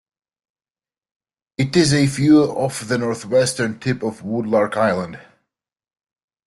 [1.59, 5.19] It is a few off the northwestern tip of Woodlark Island.